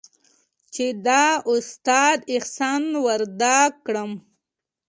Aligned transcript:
چې 0.73 0.85
د 1.05 1.07
استاد 1.53 2.17
احسان 2.35 2.83
ورادا 3.05 3.59
كړم. 3.85 4.11